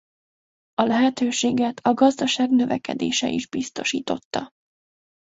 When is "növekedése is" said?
2.51-3.47